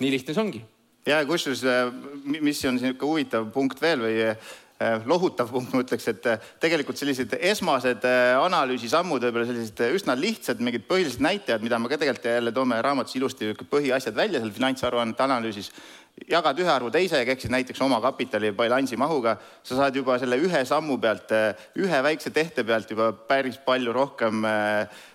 [0.00, 0.64] nii lihtne see ongi.
[1.06, 1.92] ja kusjuures, äh,
[2.40, 4.50] mis on niisugune huvitav punkt veel või äh,
[5.04, 8.04] lohutav punkt, ma ütleks, et äh, tegelikult sellised esmased
[8.40, 13.16] analüüsisammud, võib-olla sellised üsna lihtsad mingid põhilised näitajad, mida me ka tegelikult jälle toome raamatus
[13.20, 15.72] ilusti põhiasjad välja seal finantsaruannete analüüsis
[16.28, 20.64] jagad ühe arvu teisega, ehk siis näiteks omakapitali bilansi mahuga, sa saad juba selle ühe
[20.68, 21.32] sammu pealt,
[21.80, 24.44] ühe väikse tehte pealt juba päris palju rohkem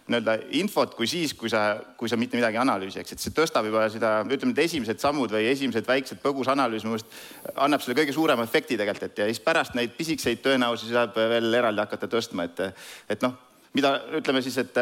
[0.06, 3.34] nii-öelda infot kui siis, kui sa, kui sa mitte midagi ei analüüsi, eks, et see
[3.34, 7.98] tõstab juba seda, ütleme, need esimesed sammud või esimesed väiksed põgusanalüüs minu meelest annab selle
[7.98, 12.12] kõige suurema efekti tegelikult, et ja siis pärast neid pisikeseid tõenäosusi saab veel eraldi hakata
[12.12, 12.62] tõstma, et,
[13.10, 13.34] et noh,
[13.74, 14.78] mida ütleme siis, et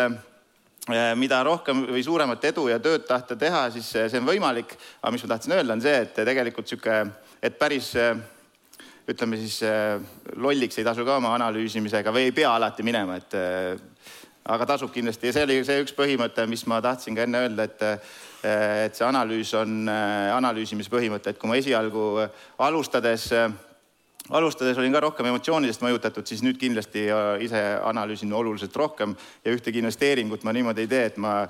[0.91, 4.73] Eh, mida rohkem või suuremat edu ja tööd tahta teha, siis see on võimalik.
[4.99, 6.97] aga mis ma tahtsin öelda, on see, et tegelikult sihuke,
[7.39, 7.93] et päris
[9.07, 9.95] ütleme siis eh,
[10.35, 13.31] lolliks ei tasu ka oma analüüsimisega või ei pea alati minema, et
[14.45, 15.29] aga tasub kindlasti.
[15.29, 17.83] Ja see oli see üks põhimõte, mis ma tahtsin ka enne öelda, et
[18.43, 22.25] et see analüüs on analüüsimispõhimõte, et kui ma esialgu
[22.59, 23.29] alustades
[24.31, 27.05] alustades olin ka rohkem emotsioonidest mõjutatud, siis nüüd kindlasti
[27.43, 29.15] ise analüüsin oluliselt rohkem.
[29.43, 31.47] Ja ühtegi investeeringut ma niimoodi ei tee, et ma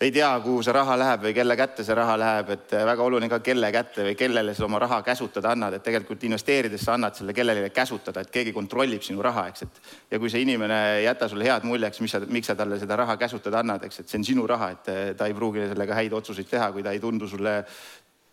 [0.00, 3.04] ei tea, kuhu see raha läheb või kelle kätte see raha läheb, et äh, väga
[3.06, 6.96] oluline ka, kelle kätte või kellele sa oma raha käsutada annad, et tegelikult investeerides sa
[6.98, 10.80] annad selle kellelegi käsutada, et keegi kontrollib sinu raha, eks, et ja kui see inimene
[10.98, 13.86] ei jäta sulle head mulje, eks, mis sa, miks sa talle seda raha käsutada annad,
[13.88, 16.68] eks, et see on sinu raha, et äh, ta ei pruugi sellega häid otsuseid teha,
[16.76, 17.62] kui ta ei tundu sulle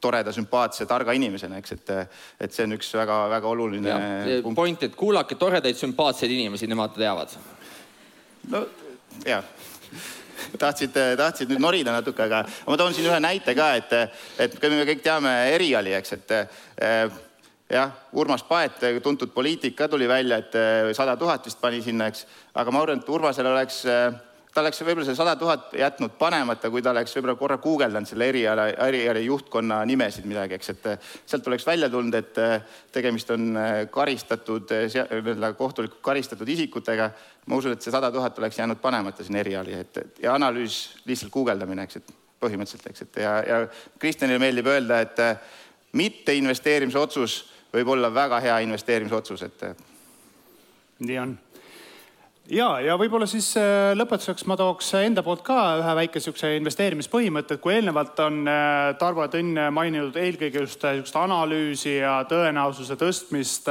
[0.03, 1.93] toreda, sümpaatse, targa inimesena, eks, et,
[2.43, 3.93] et see on üks väga-väga oluline.
[4.55, 7.39] point, et kuulake toredaid, sümpaatseid inimesi, nemad teavad.
[8.51, 8.65] no
[9.23, 9.39] ja
[10.59, 13.93] tahtsid, tahtsid nüüd norida natuke, aga ma toon siin ühe näite ka, et,
[14.45, 17.15] et kui me kõik teame Eriali, eks, et eh,
[17.73, 22.27] jah, Urmas Paet, tuntud poliitik ka tuli välja, et sada tuhat vist pani sinna, eks,
[22.53, 23.83] aga ma arvan, et Urmasel oleks
[24.53, 28.27] ta oleks võib-olla see sada tuhat jätnud panemata, kui ta oleks võib-olla korra guugeldanud selle
[28.29, 32.55] eriala, eriala juhtkonna nimesid midagi, eks, et eh, sealt oleks välja tulnud, et eh,
[32.93, 37.09] tegemist on eh, karistatud, nii-öelda kohtulikult karistatud isikutega.
[37.47, 41.33] ma usun, et see sada tuhat oleks jäänud panemata sinna eriali, et, ja analüüs, lihtsalt
[41.33, 42.13] guugeldamine, eks, et
[42.43, 43.57] põhimõtteliselt, eks, et ja, ja
[43.99, 45.23] Kristjanile meeldib öelda, et
[45.97, 47.39] mitte investeerimisotsus
[47.73, 49.65] võib olla väga hea investeerimisotsus, et.
[51.03, 51.35] nii on
[52.51, 57.57] ja, ja võib-olla siis äh, lõpetuseks ma tooks enda poolt ka ühe väike siukse investeerimispõhimõtte,
[57.57, 62.17] et kui eelnevalt on äh, Tarvo ja Tõnn maininud eelkõige just äh, siukest analüüsi ja
[62.29, 63.69] tõenäosuse tõstmist,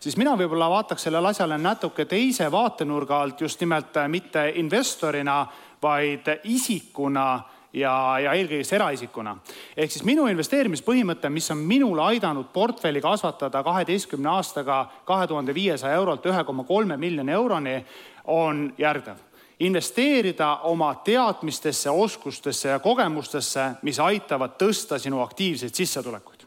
[0.00, 5.42] siis mina võib-olla vaataks sellele asjale natuke teise vaatenurga alt just nimelt mitte investorina,
[5.84, 7.28] vaid isikuna
[7.74, 9.36] ja, ja eelkõige siis eraisikuna.
[9.76, 15.94] ehk siis minu investeerimispõhimõte, mis on minul aidanud portfelli kasvatada kaheteistkümne aastaga kahe tuhande viiesaja
[15.98, 17.76] eurolt ühe koma kolme miljoni euroni,
[18.24, 19.16] on järgnev
[19.60, 26.40] investeerida oma teadmistesse, oskustesse ja kogemustesse, mis aitavad tõsta sinu aktiivseid sissetulekuid.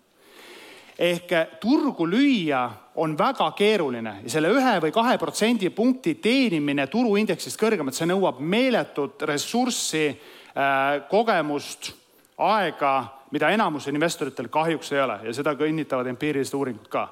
[1.00, 7.94] ehk turgu lüüa on väga keeruline ja selle ühe või kahe protsendipunkti teenimine turuindeksist kõrgemalt,
[7.94, 11.94] see nõuab meeletut ressurssi, äh, kogemust,
[12.38, 17.08] aega, mida enamusel investoritel kahjuks ei ole ja seda kinnitavad empiirilised uuringud ka.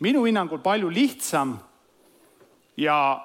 [0.00, 1.58] minu hinnangul palju lihtsam
[2.76, 3.20] ja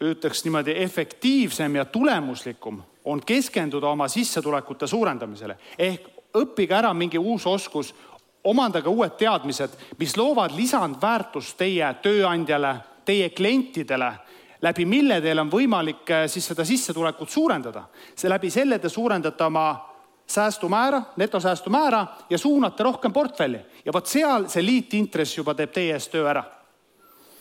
[0.00, 7.46] ütleks niimoodi, efektiivsem ja tulemuslikum on keskenduda oma sissetulekute suurendamisele ehk õppige ära mingi uus
[7.46, 7.94] oskus,
[8.44, 14.12] omandage uued teadmised, mis loovad lisandväärtust teie tööandjale, teie klientidele,
[14.62, 17.84] läbi mille teil on võimalik eh, siis seda sissetulekut suurendada.
[18.14, 19.90] see läbi selle te suurendate oma
[20.26, 26.12] säästumäära, netosäästumäära ja suunate rohkem portfelli ja vot seal see liitintress juba teeb teie eest
[26.12, 26.44] töö ära.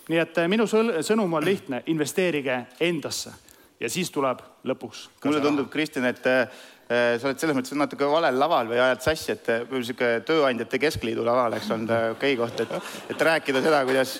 [0.09, 3.31] Nii et eh, minu sõnum on lihtne, investeerige endasse
[3.79, 5.07] ja siis tuleb lõpuks.
[5.23, 9.35] mulle tundub, Kristjan, et äh, sa oled selles mõttes natuke valel laval või ajad sassi,
[9.35, 12.73] et niisugune Tööandjate Keskliidu laval oleks olnud okei koht, et,
[13.13, 14.17] et rääkida seda, kuidas,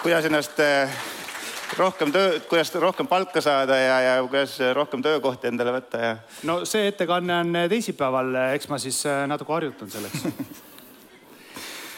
[0.00, 0.62] kuidas ennast
[1.78, 6.14] rohkem töö, kuidas rohkem palka saada ja, ja kuidas rohkem töökohti endale võtta ja.
[6.48, 10.24] no see ettekanne on teisipäeval, eks ma siis natuke harjutan selleks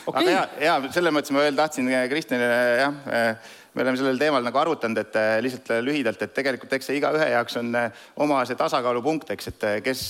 [0.06, 0.22] okay..
[0.22, 3.40] aga ja, ja selles mõttes ma veel tahtsin Kristjanile jah
[3.74, 6.98] me oleme sellel teemal nagu arutanud, et äh, lihtsalt äh, lühidalt, et tegelikult eks see
[6.98, 10.02] igaühe jaoks on äh, oma see tasakaalupunkt, eks, et kes,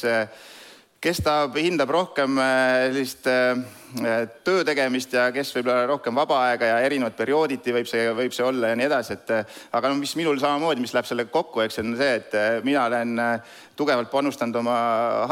[1.00, 3.24] kes ta hindab rohkem sellist
[4.44, 8.44] töö tegemist ja kes võib-olla rohkem vaba aega ja erinevad periooditi võib see, võib see
[8.46, 9.32] olla ja nii edasi, et
[9.76, 12.36] aga no mis minul samamoodi, mis läheb sellega kokku, eks on see, et
[12.68, 13.16] mina olen
[13.76, 14.76] tugevalt panustanud oma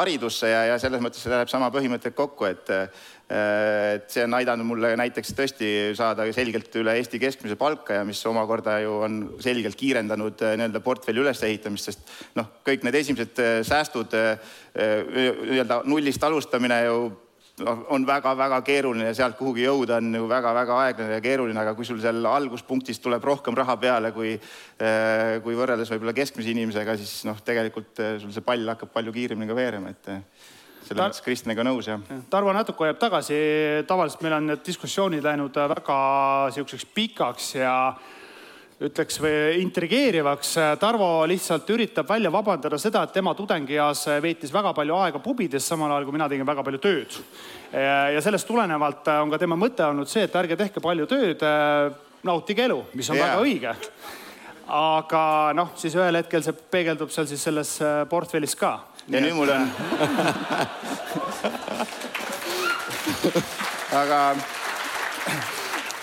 [0.00, 2.88] haridusse ja, ja selles mõttes see läheb sama põhimõtted kokku, et Äh,
[3.28, 8.22] et see on aidanud mulle näiteks tõesti saada selgelt üle Eesti keskmise palka ja mis
[8.24, 13.60] omakorda ju on selgelt kiirendanud äh, nii-öelda portfelli ülesehitamist, sest noh, kõik need esimesed äh,
[13.68, 14.16] säästud,
[14.78, 16.96] nii-öelda nullist alustamine ju
[17.68, 21.84] noh, on väga-väga keeruline sealt kuhugi jõuda on ju väga-väga aeglane ja keeruline, aga kui
[21.84, 24.38] sul seal alguspunktis tuleb rohkem raha peale kui,
[25.44, 29.58] kui võrreldes võib-olla keskmise inimesega, siis noh, tegelikult sul see pall hakkab palju kiiremini ka
[29.58, 30.14] veerema, et
[30.88, 32.00] selles mõttes Kristjaniga nõus, jah.
[32.30, 33.38] Tarvo natuke hoiab tagasi,
[33.88, 35.98] tavaliselt meil on need diskussioonid läinud väga
[36.48, 37.74] niisuguseks pikaks ja
[38.88, 40.52] ütleks või intrigeerivaks.
[40.78, 45.92] Tarvo lihtsalt üritab välja vabandada seda, et tema tudengieas veetis väga palju aega pubides, samal
[45.92, 47.18] ajal kui mina tegin väga palju tööd.
[47.72, 51.42] ja sellest tulenevalt on ka tema mõte olnud see, et ärge tehke palju tööd,
[52.22, 53.28] nautige elu, mis on yeah.
[53.28, 53.74] väga õige
[54.68, 57.70] aga noh, siis ühel hetkel see peegeldub seal siis selles
[58.10, 58.72] portfellis ka
[59.08, 59.64] ja nüüd mul on
[63.96, 64.18] aga,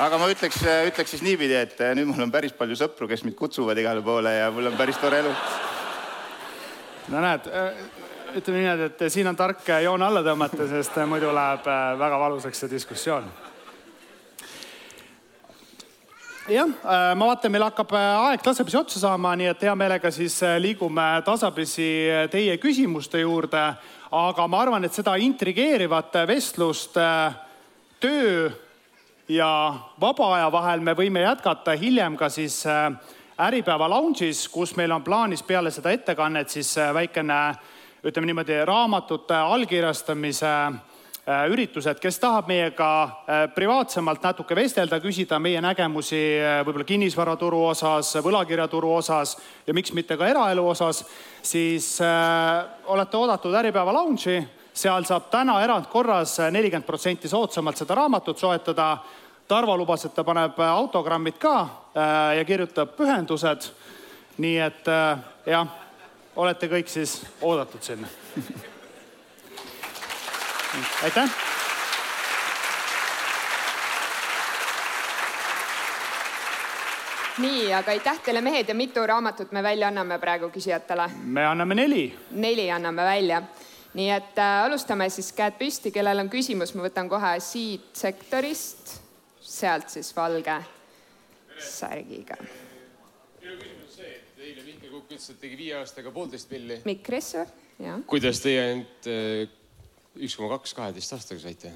[0.05, 3.37] aga ma ütleks, ütleks siis niipidi, et nüüd mul on päris palju sõpru, kes mind
[3.37, 5.33] kutsuvad igale poole ja mul on päris tore elu.
[7.13, 7.49] no näed,
[8.35, 11.69] ütleme niimoodi, et siin on tark joon alla tõmmata, sest muidu läheb
[12.01, 13.29] väga valusaks see diskussioon
[16.49, 20.11] jah, äh, ma vaatan, meil hakkab äh, aeg tasapisi otsa saama, nii et hea meelega
[20.13, 21.87] siis äh, liigume tasapisi
[22.31, 23.63] teie küsimuste juurde.
[24.11, 26.93] aga ma arvan, et seda intrigeerivat vestlust
[27.99, 28.51] töö
[29.27, 32.63] ja vaba aja vahel me võime jätkata hiljem ka siis
[33.35, 37.39] Äripäeva lounge'is, kus meil on plaanis peale seda ettekannet siis väikene
[38.05, 40.53] ütleme niimoodi raamatute allkirjastamise
[41.25, 48.11] üritused, kes tahab meiega äh, privaatsemalt natuke vestelda, küsida meie nägemusi äh, võib-olla kinnisvaraturu osas,
[48.21, 49.33] võlakirjaturu osas
[49.65, 51.01] ja miks mitte ka eraelu osas,
[51.41, 58.97] siis olete oodatud Äripäeva lounge'i, seal saab täna erandkorras nelikümmend protsenti soodsamalt seda raamatut soetada.
[59.45, 61.55] Tarvo lubas, et ta paneb autogrammid ka
[62.33, 63.69] ja kirjutab pühendused.
[64.41, 64.89] nii et
[65.45, 65.69] jah,
[66.35, 68.09] olete kõik siis oodatud sinna
[71.03, 71.29] aitäh.
[77.37, 81.09] nii, aga aitäh teile, mehed ja mitu raamatut me välja anname praegu küsijatele?
[81.23, 82.03] me anname neli.
[82.31, 83.41] neli anname välja.
[83.93, 88.97] nii et äh, alustame siis käed püsti, kellel on küsimus, ma võtan kohe siit sektorist,
[89.39, 90.57] sealt siis valge
[91.59, 92.39] särgiga.
[93.41, 96.81] minu küsimus on see, et eile Mihkel Kukk ütles, et tegi viie aastaga poolteist milli.
[96.85, 97.45] mikrisse,
[97.79, 98.01] jah.
[98.07, 99.45] kuidas teie end äh,
[100.15, 101.71] üks koma kaks kaheteist aastaga saite.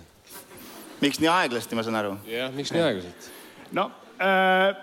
[1.01, 2.17] miks nii aeglasti, ma saan aru?
[2.29, 3.31] jah, miks nii aeglaselt?
[3.75, 4.75] no äh,.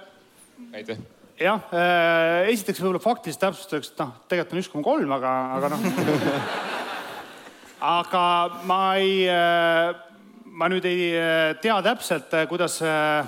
[0.76, 0.98] aitäh
[1.40, 5.72] jah äh,, esiteks võib-olla faktiliselt täpsustuseks, et noh, tegelikult on üks koma kolm, aga, aga
[5.74, 5.86] noh
[8.00, 8.26] aga
[8.68, 10.04] ma ei äh,,
[10.56, 13.26] ma nüüd ei äh, tea täpselt, äh, kuidas äh,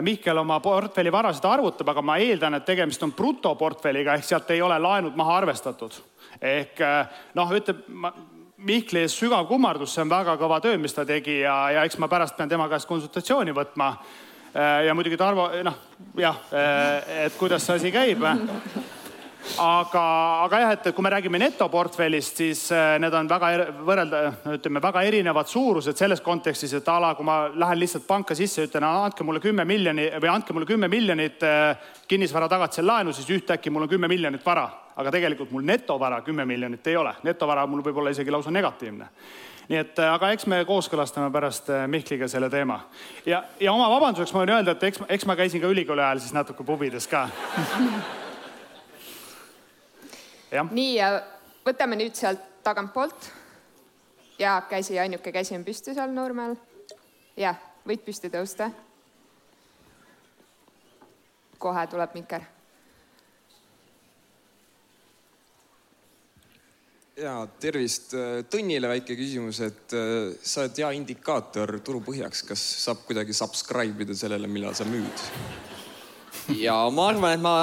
[0.00, 4.62] Mihkel oma portfelli varasid arvutab, aga ma eeldan, et tegemist on brutoportfelliga ehk sealt ei
[4.64, 5.98] ole laenud maha arvestatud.
[6.40, 6.80] ehk
[7.36, 8.14] noh, ütleb, ma
[8.64, 11.98] Mihkli ees sügav kummardus, see on väga kõva töö, mis ta tegi ja, ja eks
[12.00, 13.90] ma pärast pean tema käest konsultatsiooni võtma.
[14.54, 15.74] Äh, ja muidugi Tarvo, noh
[16.16, 18.24] jah, äh, et kuidas see asi käib.
[19.60, 20.04] aga,
[20.46, 23.50] aga jah, et kui me räägime netoportfellist, siis äh, need on väga
[23.84, 24.22] võrrelda,
[24.54, 28.64] ütleme väga erinevad suurused selles kontekstis, et a la kui ma lähen lihtsalt panka sisse,
[28.64, 31.44] ütlen, andke mulle kümme miljoni või andke mulle kümme miljonit
[32.08, 36.44] kinnisvara tagatisel laenu, siis ühtäkki mul on kümme miljonit vara, aga tegelikult mul netovara kümme
[36.44, 39.08] miljonit ei ole, netovara mul võib olla isegi lausa negatiivne
[39.68, 42.80] nii et äh, aga eks me kooskõlastame pärast Mihkliga selle teema.
[43.26, 46.20] ja, ja oma vabanduseks ma võin öelda, et eks, eks ma käisin ka ülikooli ajal
[46.20, 47.28] siis natuke pubides ka
[50.62, 50.98] nii,
[51.66, 53.30] võtame nüüd sealt tagantpoolt.
[54.38, 56.56] ja käsi, ainuke käsi on püsti seal Nurmel.
[57.36, 58.70] jah, võid püsti tõusta.
[61.58, 62.53] kohe tuleb mikker.
[67.20, 68.14] Ja tervist,
[68.50, 74.02] Tõnnile väike küsimus, et äh, sa oled hea indikaator turu põhjaks, kas saab kuidagi subscribe
[74.02, 75.28] ida sellele, millal sa müüd?
[76.60, 77.54] ja ma arvan, et ma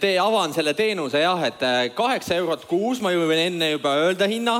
[0.00, 4.28] tee, avan selle teenuse jah, et äh, kaheksa eurot kuus, ma võin enne juba öelda
[4.30, 4.56] hinna.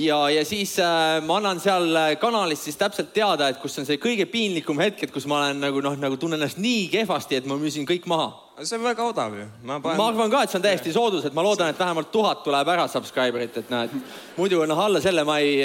[0.00, 3.86] ja, ja siis äh, ma annan seal äh, kanalis siis täpselt teada, et kus on
[3.86, 7.38] see kõige piinlikum hetk, et kus ma olen nagu noh, nagu tunnen ennast nii kehvasti,
[7.38, 8.32] et ma müüsin kõik maha.
[8.64, 9.46] See on väga odav ju.
[9.62, 9.98] ma panen...
[9.98, 12.72] ma arvan ka, et see on täiesti soodus, et ma loodan, et vähemalt tuhat tuleb
[12.72, 13.94] ära subscriber'it, et näed,
[14.36, 15.60] muidu noh, alla selle ma ei,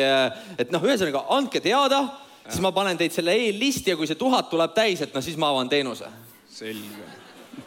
[0.57, 2.03] et noh, ühesõnaga andke teada,
[2.45, 5.37] siis ma panen teid selle eellisti ja kui see tuhat tuleb täis, et no siis
[5.41, 6.09] ma avan teenuse
[6.55, 7.09] selge.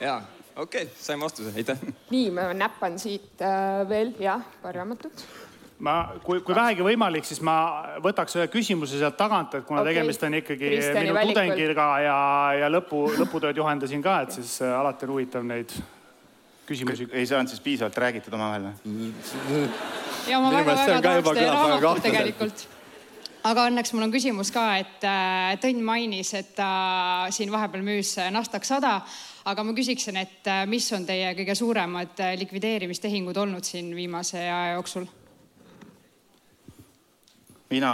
[0.01, 0.21] ja
[0.57, 1.83] okei okay,, sain vastuse, aitäh.
[2.14, 5.27] nii, ma näppan siit äh, veel jah, paar raamatut
[5.85, 7.57] ma, kui, kui vähegi võimalik, siis ma
[8.05, 9.95] võtaks ühe küsimuse sealt tagant, et kuna okay.
[9.95, 11.37] tegemist on ikkagi Kristjani minu valikul.
[11.37, 12.17] tudengiga ja,
[12.62, 15.75] ja lõpu, lõputööd juhendasin ka, et siis äh, alati on huvitav neid
[16.69, 17.09] küsimusi.
[17.12, 19.12] ei saanud siis piisavalt räägitud omavahel või?
[20.29, 22.69] ja ma väga-väga tahaks teie raamatut tegelikult
[23.49, 28.17] aga õnneks mul on küsimus ka, et äh, Tõnn mainis, et ta siin vahepeal müüs
[28.35, 28.99] Nasdaq sada,
[29.49, 34.43] aga ma küsiksin, et äh, mis on teie kõige suuremad äh, likvideerimistehingud olnud siin viimase
[34.43, 35.09] aja jooksul?
[37.70, 37.92] Mina,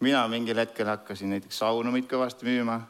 [0.00, 2.80] mina mingil hetkel hakkasin näiteks saunumit kõvasti müüma.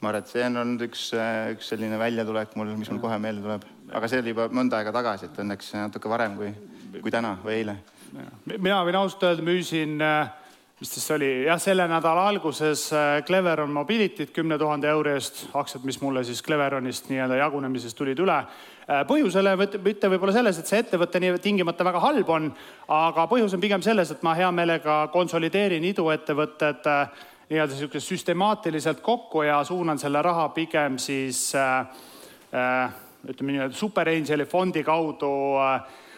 [0.00, 1.10] ma arvan, et see on olnud üks,
[1.52, 4.94] üks selline väljatulek mul, mis mul kohe meelde tuleb, aga see oli juba mõnda aega
[4.94, 6.52] tagasi, et õnneks natuke varem kui,
[7.00, 7.76] kui täna või eile.
[8.56, 10.30] Mina võin ausalt öelda, müüsin, äh,
[10.80, 15.84] mis siis oli, jah, selle nädala alguses äh, Cleveron Mobility't kümne tuhande euro eest, aktsiad,
[15.84, 18.38] mis mulle siis Cleveronist nii-öelda jagunemisest tulid üle.
[18.88, 22.48] Äh, põhjusele mitte võib-olla selles, et see ettevõte nii tingimata väga halb on,
[22.96, 26.88] aga põhjus on pigem selles, et ma hea meelega konsolideerin iduettevõtted
[27.50, 31.84] nii-öelda niisugune süstemaatiliselt kokku ja suunan selle raha pigem siis äh,
[33.28, 36.09] ütleme nii-öelda super angeli fondi kaudu äh, Äh,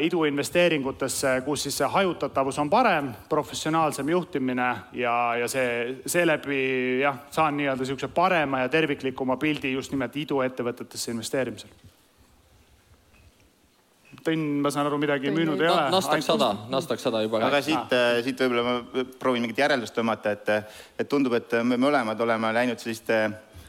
[0.00, 6.62] iduinvesteeringutesse, kus siis see hajutatavus on parem, professionaalsem juhtimine ja, ja see seeläbi
[7.02, 11.70] jah, saan nii-öelda niisuguse parema ja terviklikuma pildi just nimelt iduettevõtetesse investeerimisel.
[14.24, 15.84] Tõnn, ma saan aru, midagi Tõnn, müünud ei ole.
[15.92, 17.42] Nasdaq sada, Nasdaq sada juba.
[17.46, 21.78] aga siit, äh, siit võib-olla ma proovin mingit järeldust tõmmata, et, et tundub, et me
[21.78, 23.20] mõlemad oleme läinud selliste,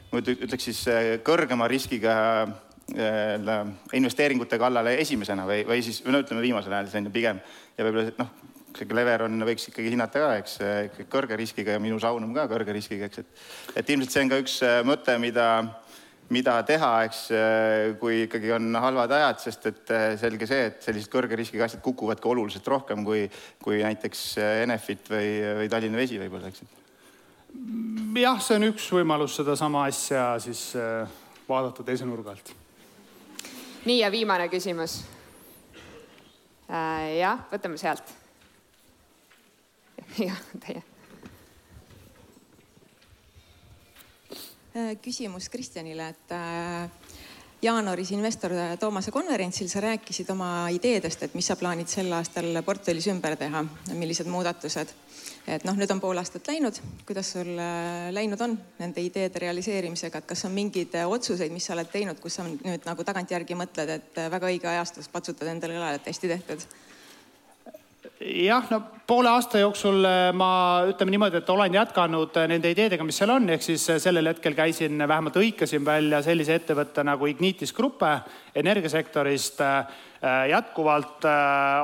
[0.09, 2.17] ma ütleks siis äh, kõrgema riskiga
[2.47, 7.41] Äh, investeeringute kallale esimesena või, või siis, no ütleme viimasel ajal selline pigem
[7.77, 8.31] ja võib-olla noh,
[8.77, 10.55] see Cleveron võiks ikkagi hinnata ka, eks,
[11.11, 13.45] kõrge riskiga ja minu Saunum ka kõrge riskiga, eks, et,
[13.81, 15.47] et ilmselt see on ka üks äh, mõte, mida,
[16.33, 21.11] mida teha, eks, äh, kui ikkagi on halvad ajad, sest et selge see, et sellised
[21.13, 23.25] kõrge riskiga asjad kukuvad ka oluliselt rohkem kui,
[23.63, 24.25] kui näiteks
[24.65, 26.65] Enefit või, või Tallinna Vesi võib-olla, eks.
[28.21, 30.71] jah, see on üks võimalus sedasama asja siis
[31.49, 32.58] vaadata teise nurga alt
[33.85, 34.99] nii ja viimane küsimus
[36.69, 37.19] äh,.
[37.19, 38.15] jah, võtame sealt.
[40.29, 40.83] jah, teie.
[44.75, 46.89] Äh, küsimus Kristjanile, et äh,
[47.61, 53.09] jaanuaris investor Toomase konverentsil sa rääkisid oma ideedest, et mis sa plaanid sel aastal portfellis
[53.11, 53.63] ümber teha,
[53.93, 54.93] millised muudatused
[55.49, 60.21] et noh, nüüd on pool aastat läinud, kuidas sul äh, läinud on nende ideede realiseerimisega,
[60.21, 63.57] et kas on mingeid äh, otsuseid, mis sa oled teinud, kus sa nüüd nagu tagantjärgi
[63.57, 66.69] mõtled, et äh, väga õige ajastus, patsutad endale õlale, et hästi tehtud?
[68.19, 70.03] jah, no poole aasta jooksul
[70.35, 70.49] ma
[70.89, 74.99] ütleme niimoodi, et olen jätkanud nende ideedega, mis seal on, ehk siis sellel hetkel käisin,
[75.07, 78.11] vähemalt hõikasin välja sellise ettevõtte nagu Ignitis Gruppe
[78.59, 80.08] energiasektorist Äh,
[80.49, 81.31] jätkuvalt äh,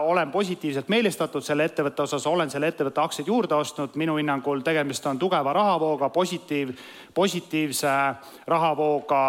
[0.04, 5.06] olen positiivselt meelestatud selle ettevõtte osas, olen selle ettevõtte aktsiaid juurde ostnud, minu hinnangul tegemist
[5.08, 6.74] on tugeva rahavooga, positiiv,
[7.14, 7.94] positiivse
[8.48, 9.22] rahavooga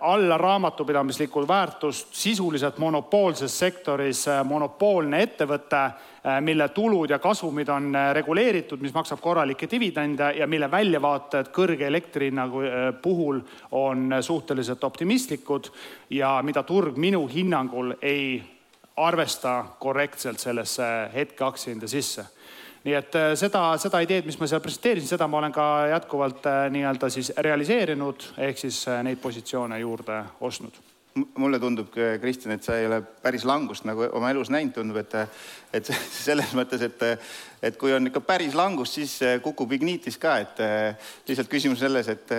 [0.00, 5.80] alla raamatupidamislikul väärtust sisuliselt monopoolses sektoris monopoolne ettevõte,
[6.46, 12.30] mille tulud ja kasumid on reguleeritud, mis maksab korralikke dividende ja mille väljavaated kõrge elektri
[12.30, 12.46] hinna
[13.02, 13.42] puhul
[13.72, 15.72] on suhteliselt optimistlikud
[16.10, 18.42] ja mida turg minu hinnangul ei
[18.96, 20.84] arvesta korrektselt sellesse
[21.14, 22.24] hetke aktsiahinde sisse.
[22.84, 26.46] Nii et äh, seda, seda ideed, mis ma seal presenteerisin, seda ma olen ka jätkuvalt
[26.48, 30.80] äh, nii-öelda siis realiseerinud, ehk siis äh, neid positsioone juurde ostnud.
[31.42, 31.88] Mulle tundub,
[32.22, 35.16] Kristjan, et sa ei ole päris langust nagu oma elus näinud, tundub, et,
[35.74, 35.90] et
[36.26, 37.02] selles mõttes, et,
[37.66, 40.62] et kui on ikka päris langus, siis kukub Ignitis ka, et
[41.28, 42.30] lihtsalt küsimus selles, et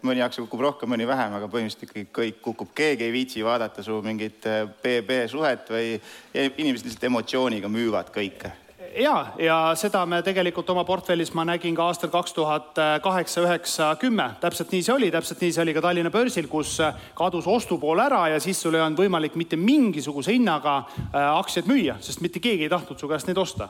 [0.00, 3.84] mõni aktsia kukub rohkem, mõni vähem, aga põhimõtteliselt ikkagi kõik kukub, keegi ei viitsi vaadata
[3.84, 4.48] su mingit
[4.80, 5.98] PB suhet või
[6.40, 8.56] inimesed lihtsalt emotsiooniga müüvad kõike
[8.94, 13.90] ja, ja seda me tegelikult oma portfellis ma nägin ka aastal kaks tuhat kaheksa, üheksa,
[14.00, 16.76] kümme, täpselt nii see oli, täpselt nii see oli ka Tallinna börsil, kus
[17.16, 21.96] kadus ostupool ära ja siis sul ei olnud võimalik mitte mingisuguse hinnaga äh, aktsiaid müüa,
[22.04, 23.68] sest mitte keegi ei tahtnud su käest neid osta.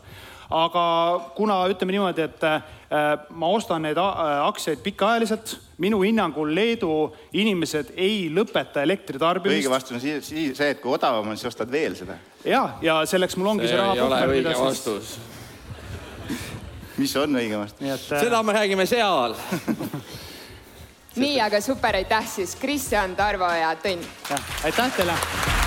[0.50, 0.82] Aga
[1.34, 2.60] kuna ütleme niimoodi, et äh,
[3.30, 6.90] ma ostan neid äh, aktsiaid pikaajaliselt, minu hinnangul Leedu
[7.36, 9.58] inimesed ei lõpeta elektritarbimist.
[9.60, 12.18] õige vastus on siis see, et kui odavam on, siis ostad veel seda.
[12.44, 13.96] ja, ja selleks mul ongi see, see raha.
[13.96, 15.16] ei ole õige vastus.
[17.00, 17.84] mis on õige vastus?
[17.84, 18.08] Et...
[18.12, 19.36] Äh, seda me räägime seal
[21.22, 24.04] nii, aga super, aitäh siis Kristjan, Tarvo ja Tõnn.
[24.64, 25.64] aitäh teile